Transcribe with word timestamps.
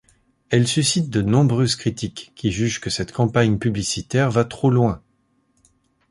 Elle 0.49 0.67
suscite 0.67 1.11
de 1.11 1.21
nombreuses 1.21 1.75
critiques, 1.75 2.31
qui 2.33 2.51
jugent 2.51 2.81
que 2.81 2.89
cette 2.89 3.11
campagne 3.11 3.59
publicitaire 3.59 4.31
va 4.31 4.45
trop 4.45 4.71
loin. 4.71 5.03